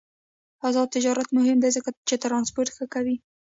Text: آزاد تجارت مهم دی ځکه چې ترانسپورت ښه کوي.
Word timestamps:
آزاد 0.67 0.87
تجارت 0.95 1.29
مهم 1.37 1.57
دی 1.63 1.69
ځکه 1.77 1.89
چې 2.07 2.15
ترانسپورت 2.23 2.69
ښه 2.77 2.85
کوي. 2.93 3.15